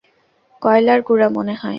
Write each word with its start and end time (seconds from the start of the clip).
কয়লার 0.61 0.99
গুড়া 1.07 1.27
মনেহয়। 1.29 1.69